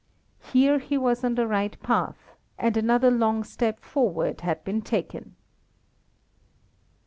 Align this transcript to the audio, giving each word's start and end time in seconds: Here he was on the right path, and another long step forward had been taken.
Here 0.51 0.79
he 0.79 0.97
was 0.97 1.23
on 1.23 1.35
the 1.35 1.45
right 1.45 1.79
path, 1.83 2.31
and 2.57 2.75
another 2.75 3.11
long 3.11 3.43
step 3.43 3.79
forward 3.81 4.41
had 4.41 4.63
been 4.63 4.81
taken. 4.81 5.35